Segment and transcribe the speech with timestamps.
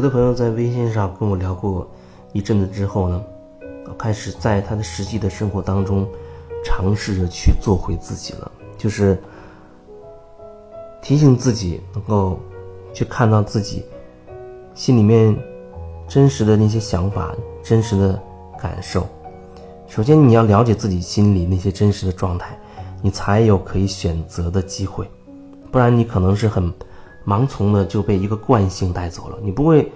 [0.00, 1.86] 有的朋友在微信上跟我聊过
[2.32, 3.22] 一阵子之后呢，
[3.98, 6.08] 开始在他的实际的生活当中
[6.64, 9.22] 尝试着去做回自己了，就是
[11.02, 12.40] 提醒自己能够
[12.94, 13.84] 去看到自己
[14.72, 15.36] 心里面
[16.08, 18.18] 真实的那些想法、真实的
[18.58, 19.06] 感受。
[19.86, 22.58] 首先，你要了解自己心里那些真实的状态，
[23.02, 25.06] 你才有可以选择的机会，
[25.70, 26.72] 不然你可能是很。
[27.26, 29.92] 盲从的就被一个惯性带走了，你不会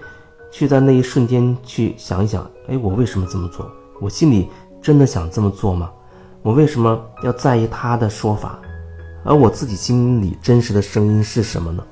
[0.51, 3.69] 去在那一瞬间去想一想，哎，我为什么这么做？
[4.01, 4.49] 我心里
[4.83, 5.91] 真的想这么做吗？
[6.43, 8.59] 我为什么要在意他的说法？
[9.25, 11.83] 而我自己心里真实的声音是什么呢？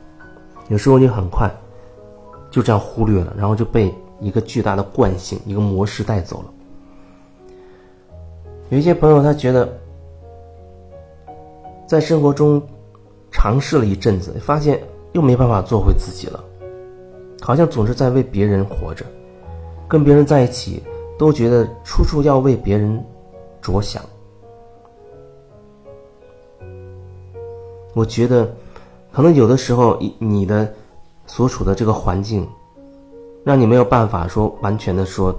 [0.68, 1.50] 有时候你很快
[2.50, 6.44] 就这样忽略了，然后就被一个巨大的惯性、一个模式带走了。
[8.68, 9.68] 有一些朋友他觉得，
[11.86, 12.62] 在生活中
[13.30, 14.80] 尝试了一阵子，发现。
[15.12, 16.42] 又没办法做回自己了，
[17.40, 19.04] 好像总是在为别人活着，
[19.86, 20.82] 跟别人在一起
[21.18, 23.04] 都觉得处处要为别人
[23.60, 24.02] 着想。
[27.94, 28.50] 我觉得，
[29.12, 30.72] 可能有的时候，你的
[31.26, 32.48] 所处的这个环境，
[33.44, 35.30] 让你没有办法说完全的说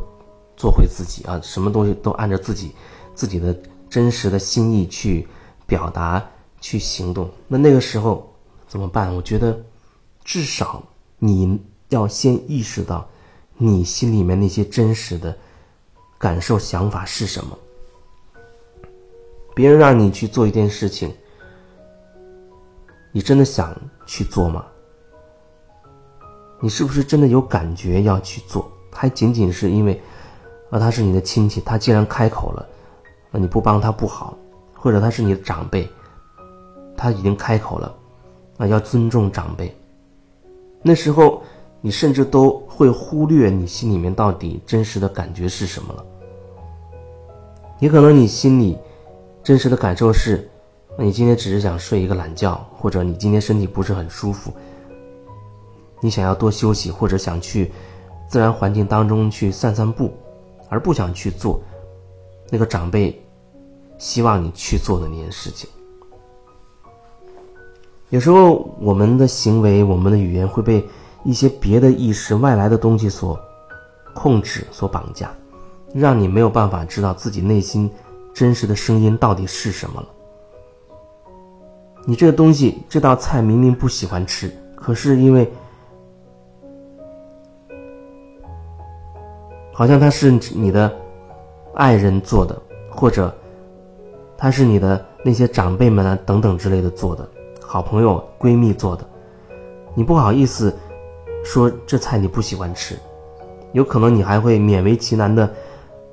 [0.55, 2.71] 做回自己啊，什么东西都按照自己
[3.15, 3.55] 自己的
[3.89, 5.27] 真实的心意去
[5.65, 6.23] 表达、
[6.61, 7.27] 去行动。
[7.47, 8.29] 那那个时候。
[8.73, 9.13] 怎么办？
[9.13, 9.55] 我觉得，
[10.25, 10.81] 至少
[11.19, 13.07] 你要先意识到，
[13.55, 15.37] 你心里面那些真实的
[16.17, 17.55] 感受、想法是什么。
[19.53, 21.13] 别人让你去做一件事情，
[23.11, 24.65] 你真的想去做吗？
[26.59, 28.67] 你是不是真的有感觉要去做？
[28.91, 30.01] 还仅仅是因为，
[30.71, 32.67] 啊，他是你的亲戚，他既然开口了，
[33.29, 34.35] 那你不帮他不好，
[34.73, 35.87] 或者他是你的长辈，
[36.97, 37.95] 他已经开口了。
[38.57, 39.75] 啊，要尊重长辈。
[40.81, 41.41] 那时候，
[41.81, 46.05] 你甚至都会忽略你心里面到底真实的感觉是什么了。
[47.79, 48.77] 也可能你心里
[49.43, 50.49] 真实的感受是，
[50.97, 54.53] 你今天只是想睡一个懒觉，或者你今天身体不是很舒服，
[55.99, 57.71] 你想要多休息，或者想去
[58.29, 60.11] 自然环境当中去散散步，
[60.69, 61.61] 而不想去做
[62.49, 63.21] 那个长辈
[63.97, 65.69] 希望你去做的那件事情。
[68.13, 70.87] 有时候，我们的行为、我们的语言会被
[71.23, 73.39] 一些别的意识、外来的东西所
[74.13, 75.31] 控制、所绑架，
[75.95, 77.89] 让你没有办法知道自己内心
[78.31, 80.07] 真实的声音到底是什么了。
[82.05, 85.51] 你这个东西、这道菜明明不喜欢吃，可是因为
[89.73, 90.95] 好像它是你的
[91.73, 93.35] 爱人做的，或者
[94.37, 97.27] 他是你的那些长辈们啊等等之类的做的。
[97.73, 99.03] 好朋友、闺蜜做的，
[99.95, 100.71] 你不好意思
[101.43, 102.95] 说这菜你不喜欢吃，
[103.71, 105.51] 有可能你还会勉为其难的，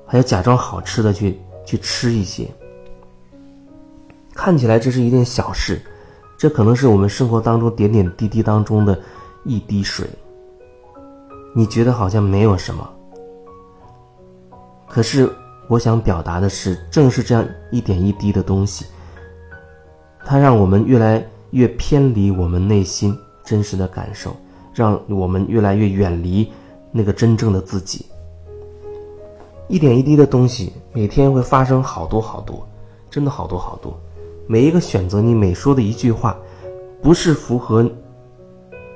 [0.06, 2.49] 还要假装好吃的去去吃一些。
[4.34, 5.82] 看起来这是一件小事，
[6.38, 8.99] 这可能是我们生活当中点点滴滴当中的
[9.44, 10.09] 一滴水。
[11.54, 12.91] 你觉得好像没有什么，
[14.88, 15.31] 可是
[15.69, 18.87] 我想表达的是，正是这样一点一滴的东西，
[20.25, 21.22] 它让我们越来。
[21.50, 24.37] 越偏离我们内心真实的感受，
[24.75, 26.50] 让我们越来越远离
[26.93, 28.06] 那个真正的自己。
[29.69, 32.66] 一点一滴的东西，每天会发生好多好多，
[33.09, 33.99] 真的好多好多。
[34.47, 36.37] 每一个选择，你每说的一句话，
[37.00, 37.88] 不是符合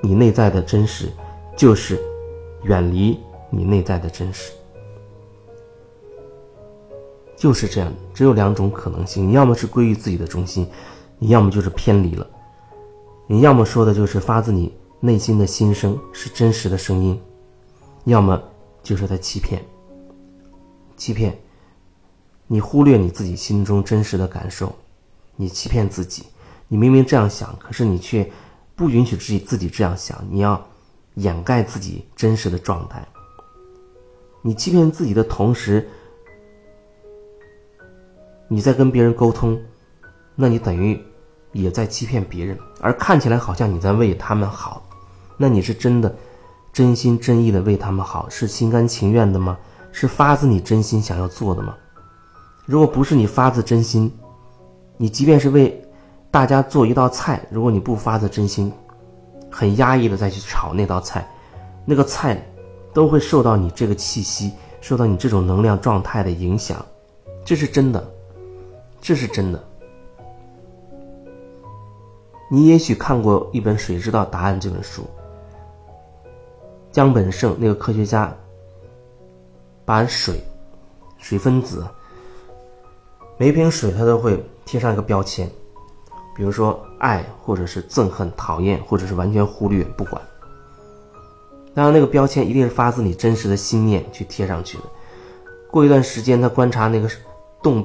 [0.00, 1.08] 你内在的真实，
[1.56, 2.00] 就是
[2.64, 3.18] 远离
[3.50, 4.52] 你内在的真实。
[7.36, 10.66] 就是这样，只有两种可能性：你要么是归于自己的中心，
[11.18, 12.26] 你要么就是偏离了。
[13.26, 14.70] 你要么说的就是发自你
[15.00, 17.16] 内心的心声，是真实的声音；
[18.04, 18.42] 要么
[18.82, 19.64] 就是在欺骗。
[20.94, 21.36] 欺骗，
[22.46, 24.74] 你忽略你自己心中真实的感受，
[25.36, 26.24] 你欺骗自己。
[26.68, 28.30] 你明明这样想，可是你却
[28.76, 30.62] 不允许自己自己这样想，你要
[31.14, 33.06] 掩盖自己真实的状态。
[34.42, 35.88] 你欺骗自己的同时，
[38.48, 39.58] 你在跟别人沟通，
[40.34, 41.02] 那你等于。
[41.54, 44.82] 也在欺骗别人，而看起来好像你在为他们好，
[45.38, 46.14] 那你是真的
[46.72, 49.56] 真心真意的为他们好，是心甘情愿的吗？
[49.92, 51.74] 是发自你真心想要做的吗？
[52.66, 54.12] 如果不是你发自真心，
[54.96, 55.80] 你即便是为
[56.30, 58.72] 大家做一道菜，如果你不发自真心，
[59.50, 61.24] 很压抑的再去炒那道菜，
[61.84, 62.44] 那个菜
[62.92, 66.84] 都会受到你这个气息，受到你这种能量状态的影响，
[67.44, 68.04] 这是真的，
[69.00, 69.64] 这是真的。
[72.54, 75.02] 你也许看过一本《谁知道答案》这本书，
[76.92, 78.32] 江本胜那个科学家，
[79.84, 80.40] 把水、
[81.18, 81.84] 水分子，
[83.36, 85.50] 每瓶水他都会贴上一个标签，
[86.36, 90.22] 比如说爱，或者是憎恨、讨厌，或者是完全忽略、不管。
[91.74, 94.84] 当然，那个标签一定是发自你真实的心念去贴上去的。
[95.72, 97.10] 过一段时间，他观察那个
[97.64, 97.84] 冻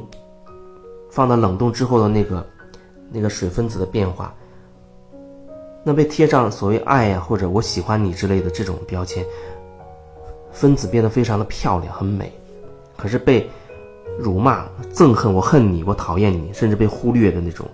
[1.10, 2.45] 放到冷冻之后的那个
[3.12, 4.31] 那个水分子的变化。
[5.89, 9.25] 那被贴上所谓爱呀，或者我喜欢你之类的这种标签，
[10.51, 12.31] 分子变得非常的漂亮，很美。
[12.95, 13.50] 可是被
[14.19, 17.65] 辱骂、憎恨，我恨你，我讨厌你，甚至被忽略的那种，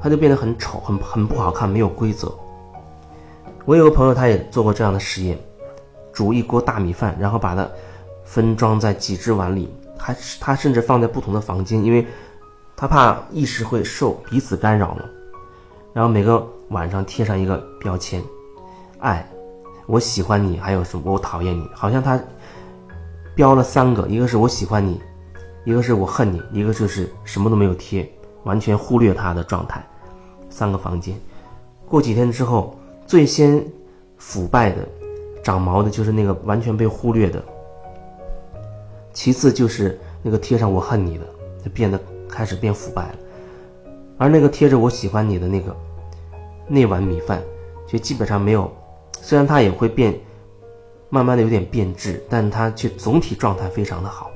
[0.00, 2.34] 它就变得很丑，很很不好看，没有规则。
[3.66, 5.38] 我有个朋友，他也做过这样的实验，
[6.14, 7.68] 煮一锅大米饭，然后把它
[8.24, 9.68] 分装在几只碗里，
[9.98, 12.06] 还他甚至放在不同的房间，因为
[12.74, 15.10] 他怕意识会受彼此干扰了。
[15.94, 18.20] 然后每个晚上贴上一个标签，
[18.98, 19.24] 爱，
[19.86, 22.20] 我喜欢你，还有什么我讨厌你，好像他
[23.32, 25.00] 标了三个，一个是我喜欢你，
[25.64, 28.12] 一个是我恨你，一个就是什么都没有贴，
[28.42, 29.80] 完全忽略他的状态。
[30.50, 31.16] 三个房间，
[31.88, 32.76] 过几天之后，
[33.06, 33.64] 最先
[34.18, 34.88] 腐败的、
[35.44, 37.40] 长毛的，就是那个完全被忽略的；
[39.12, 41.24] 其次就是那个贴上我恨你的，
[41.64, 43.14] 就变得开始变腐败了。
[44.16, 45.74] 而那个贴着“我喜欢你”的那个
[46.66, 47.42] 那碗米饭，
[47.86, 48.72] 就基本上没有。
[49.20, 50.18] 虽然它也会变，
[51.08, 54.30] 慢慢的有点变质，但它却总体状态非常的好。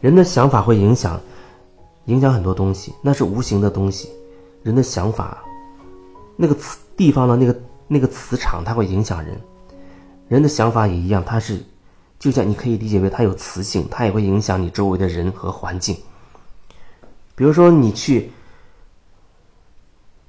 [0.00, 1.20] 人的想法会影响，
[2.06, 4.10] 影响很多东西，那是无形的东西。
[4.62, 5.42] 人的想法，
[6.36, 9.40] 那个磁地方的那个那个磁场，它会影响人。
[10.28, 11.62] 人的想法也一样，它是
[12.18, 15.96] 就像你可以理解为它有磁性，它也会影响你周围的人和环境。
[17.34, 18.30] 比如说你去。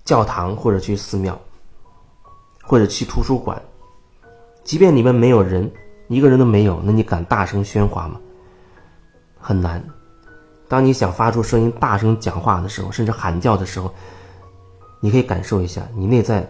[0.05, 1.39] 教堂或者去寺庙，
[2.61, 3.61] 或者去图书馆，
[4.63, 5.71] 即便里面没有人，
[6.09, 8.19] 一个人都没有，那你敢大声喧哗吗？
[9.39, 9.81] 很难。
[10.67, 13.93] 当你想发出声音、大声讲话的时候，甚至喊叫的时候，
[14.99, 16.45] 你可以感受一下你内在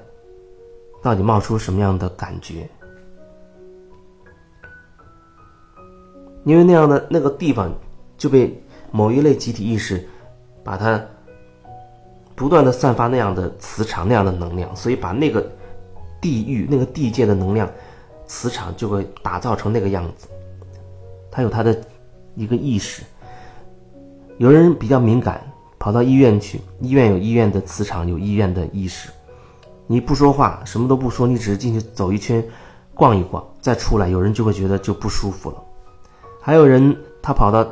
[1.02, 2.68] 到底冒出什么样的感觉，
[6.44, 7.72] 因为那样的那个地方
[8.18, 10.04] 就被某一类集体意识
[10.64, 11.00] 把它。
[12.36, 15.46] 不断的散发那样的磁场，那样的能量，所以把那个
[16.20, 17.70] 地域、那个地界的能量
[18.26, 20.28] 磁场就会打造成那个样子。
[21.30, 21.80] 他有他的
[22.36, 23.04] 一个意识。
[24.40, 25.42] 有人比较敏感，
[25.78, 29.10] 跑到医院去，医院有医院的磁场，有医院的意识。
[29.86, 32.44] 你不说话，什么都不说，你只是进去走一圈，
[32.96, 35.64] 逛一逛，再出来，有人就会觉得就不舒服了。
[36.42, 37.68] 还有人他跑到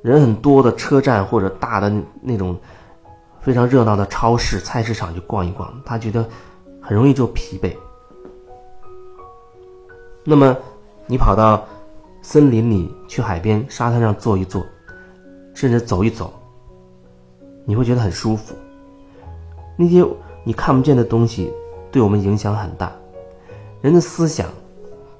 [0.00, 1.92] 人很多的车站或者大的
[2.22, 2.56] 那种。
[3.44, 6.26] 非常热闹的超市、菜市场去逛一逛，他觉得
[6.80, 7.76] 很容易就疲惫。
[10.24, 10.56] 那么，
[11.06, 11.62] 你跑到
[12.22, 14.64] 森林里去海边沙滩上坐一坐，
[15.52, 16.32] 甚至走一走，
[17.66, 18.54] 你会觉得很舒服。
[19.76, 20.02] 那些
[20.42, 21.52] 你看不见的东西
[21.92, 22.90] 对我们影响很大。
[23.82, 24.48] 人的思想，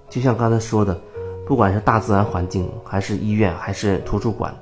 [0.09, 0.99] 就像刚才说的，
[1.47, 4.57] 不管是大自然环境，还是医院，还是图书馆，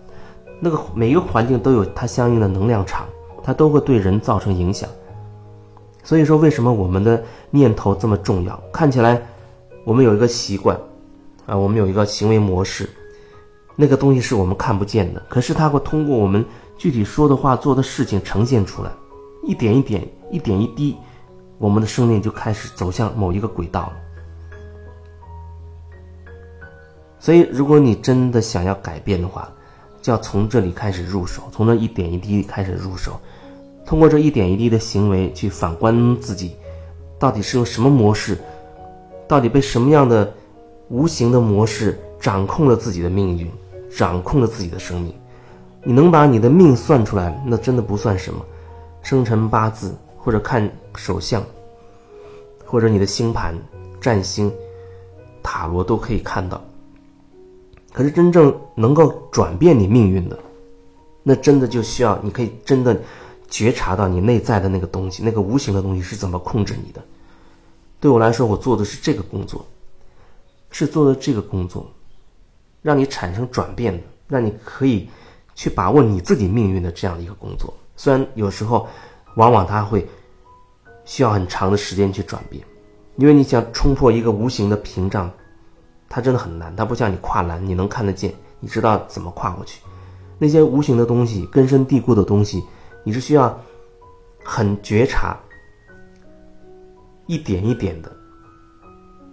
[0.58, 3.06] 那个每一个环境都有它相应的能量场。
[3.43, 4.89] 它都会对人造成影响，
[6.03, 8.63] 所以说为什么我们的念头这么重要？
[8.72, 9.20] 看起来
[9.84, 10.79] 我们有一个习惯，
[11.46, 12.89] 啊，我们有一个行为模式，
[13.77, 16.44] 那个东西是我们看不见的，可是它会通过我们
[16.79, 18.91] 具体说的话、做的事情呈现出来，
[19.44, 20.96] 一点一点、一点一滴，
[21.58, 23.93] 我们的生命就开始走向某一个轨道了。
[27.19, 29.49] 所以，如果你真的想要改变的话，
[30.02, 33.18] 就要从这里开始入手，从这一点一滴开始入手。
[33.86, 36.56] 通过这一点一滴的行为去反观自己，
[37.18, 38.36] 到底是用什么模式，
[39.28, 40.30] 到底被什么样的
[40.88, 43.50] 无形的模式掌控了自己的命运，
[43.96, 45.14] 掌控了自己的生命。
[45.84, 48.44] 你能把你的命算出来，那真的不算什么。
[49.02, 51.42] 生辰八字或者看手相，
[52.64, 53.56] 或者你的星盘、
[54.00, 54.52] 占星、
[55.42, 56.62] 塔罗都可以看到。
[57.93, 60.39] 可是真正能够转变你命运的，
[61.22, 63.01] 那真的就需要你可以真的。
[63.53, 67.05] 觉察到你内在的那个东西，那个无形的东西是怎么控制你的？
[68.01, 69.63] 对我来说，我做的是这个工作，
[70.70, 71.87] 是做的这个工作，
[72.81, 75.06] 让你产生转变的，让你可以
[75.55, 77.75] 去把握你自己命运的这样的一个工作。
[77.94, 78.89] 虽然有时候，
[79.37, 80.08] 往往它会
[81.05, 82.65] 需要很长的时间去转变，
[83.17, 85.31] 因为你想冲破一个无形的屏障，
[86.14, 86.76] 它真的很难。
[86.76, 89.81] 它不像你跨栏，你能看得见，你知道怎么跨过去。
[90.38, 92.62] 那些无形的东西，根深蒂固的东西。
[93.02, 93.58] 你是需要
[94.44, 95.34] 很觉察，
[97.26, 98.14] 一点一点的，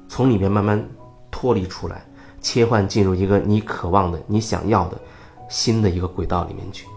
[0.07, 0.81] 从里面慢慢
[1.29, 2.05] 脱离出来，
[2.39, 4.97] 切换进入一个你渴望的、你想要的
[5.49, 6.87] 新的一个轨道里面去。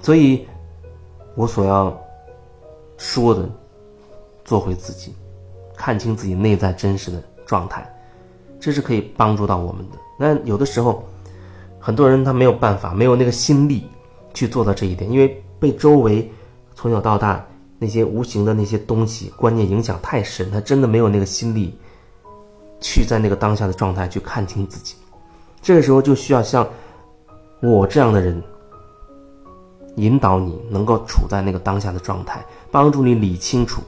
[0.00, 0.46] 所以，
[1.34, 1.94] 我所要
[2.96, 3.50] 说的，
[4.44, 5.12] 做回自己，
[5.76, 7.84] 看清自己内在真实的状态，
[8.60, 9.96] 这是可以帮助到我们的。
[10.18, 11.02] 那有的时候，
[11.80, 13.88] 很多人他没有办法，没有那个心力
[14.34, 16.30] 去做到这一点，因为被周围
[16.74, 17.42] 从小到大
[17.78, 21.76] 那些无形的那些东西观念影响太深，他真的没有那个心力
[22.80, 24.96] 去在那个当下的状态去看清自己。
[25.62, 26.68] 这个时候就需要像
[27.62, 28.40] 我这样的人。
[29.96, 32.40] 引导你能够处在那个当下的状态，
[32.70, 33.82] 帮助你理清楚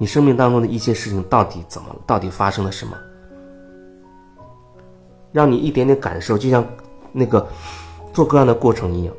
[0.00, 2.96] 你生命当中的一些事情到底怎么了，到底发生了什么，
[5.30, 6.66] 让你一点点感受，就像
[7.12, 7.46] 那个
[8.14, 9.14] 做个案的过程一样。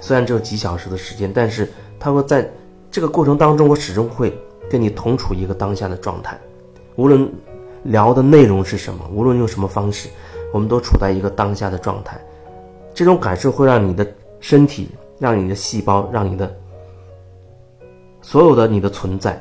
[0.00, 2.48] 虽然只有几小时的时间，但是他会在
[2.88, 4.32] 这个过程当中，我始终会
[4.70, 6.38] 跟你同处一个当下的状态。
[6.94, 7.28] 无论
[7.82, 10.08] 聊的内容是什么，无论用什么方式，
[10.52, 12.20] 我们都处在一个当下的状态。
[12.94, 14.06] 这种感受会让你的
[14.38, 14.88] 身体。
[15.18, 16.52] 让你的细胞，让你的
[18.22, 19.40] 所有的你的存在，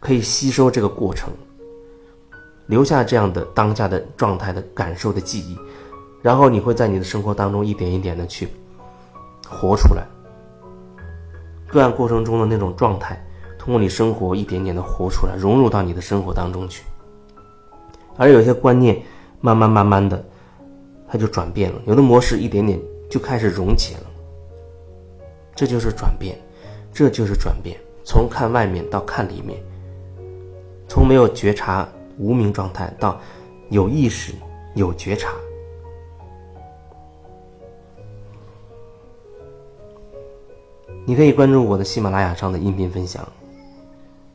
[0.00, 1.32] 可以吸收这个过程，
[2.66, 5.58] 留下这样的当下的状态的感受的记忆，
[6.22, 8.48] 然后你会在你的生活当中一点一点的去
[9.48, 10.06] 活出来。
[11.66, 13.22] 个案过程中的那种状态，
[13.58, 16.84] 通过你生活一点点的活出来，融入到你的生活当中去。
[18.16, 19.02] 而有些观念，
[19.40, 20.24] 慢慢慢慢的，
[21.06, 24.06] 它就转变了，有的模式一点点就开始溶解了。
[25.54, 26.38] 这就是转变，
[26.92, 27.78] 这就是转变。
[28.04, 29.62] 从看外面到看里面，
[30.88, 33.20] 从没有觉察无名状态到
[33.68, 34.32] 有意识
[34.74, 35.32] 有觉察。
[41.04, 43.26] 你可以关注我的喜马拉雅上的音频分享，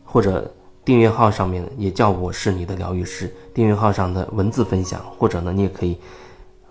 [0.03, 0.51] 或者
[0.83, 3.31] 订阅号上面也叫我是你的疗愈师。
[3.53, 5.97] 订阅号上的文字分享，或者呢，你也可以，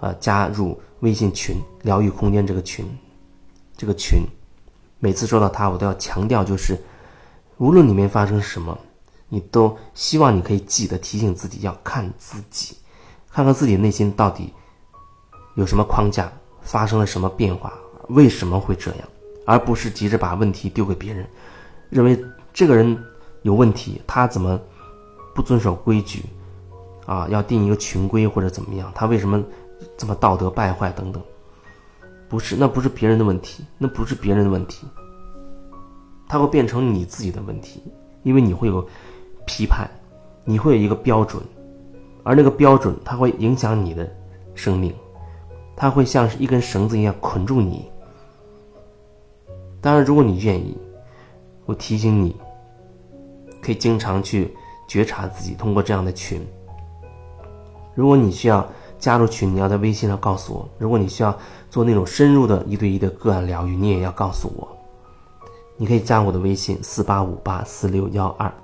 [0.00, 2.84] 呃，加入微信群“疗愈空间”这个群，
[3.76, 4.22] 这个群。
[4.98, 6.76] 每次说到他，我都要强调，就是
[7.58, 8.76] 无论里面发生什么，
[9.32, 12.76] 你都希望你可以记得提醒自己要看自己，
[13.30, 14.52] 看看自己内心到底
[15.54, 17.72] 有什么框架，发生了什么变化，
[18.10, 19.08] 为什么会这样，
[19.46, 21.26] 而不是急着把问题丢给别人，
[21.88, 22.22] 认为
[22.52, 23.02] 这个人
[23.40, 24.60] 有问题，他怎么
[25.34, 26.26] 不遵守规矩，
[27.06, 29.42] 啊，要定一个群规或者怎么样，他为什么
[29.96, 31.22] 这么道德败坏等等。
[32.28, 34.86] 不是，那不是别人的问题，那不是别人的问题，
[36.28, 37.82] 他会变成你自己的问题，
[38.24, 38.86] 因为你会有
[39.46, 39.88] 批判，
[40.44, 41.42] 你会有一个标准，
[42.22, 44.10] 而那个标准它会影响你的
[44.54, 44.94] 生命，
[45.76, 47.90] 它会像是一根绳子一样捆住你。
[49.80, 50.76] 当然，如果你愿意，
[51.66, 52.36] 我提醒你，
[53.60, 54.54] 可以经常去
[54.88, 56.40] 觉察自己，通过这样的群。
[57.94, 58.66] 如果你需要。
[59.02, 60.68] 加入群，你要在微信上告诉我。
[60.78, 61.36] 如果你需要
[61.68, 64.68] 做那种深入的一对一的个案疗愈，你也要告诉我。
[65.76, 68.54] 你可以加我的微信四八五八四六幺二。